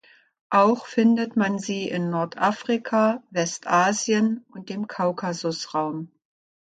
[0.49, 6.11] Auch findet man sie in Nordafrika, Westasien und dem Kaukasusraum.